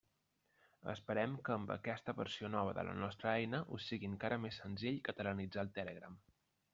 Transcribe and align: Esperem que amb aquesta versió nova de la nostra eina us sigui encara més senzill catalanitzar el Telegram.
Esperem 0.93 1.33
que 1.49 1.53
amb 1.55 1.73
aquesta 1.75 2.15
versió 2.21 2.49
nova 2.55 2.73
de 2.77 2.85
la 2.87 2.95
nostra 3.01 3.33
eina 3.41 3.59
us 3.77 3.91
sigui 3.91 4.09
encara 4.13 4.39
més 4.47 4.59
senzill 4.65 4.97
catalanitzar 5.11 5.67
el 5.67 5.71
Telegram. 5.77 6.17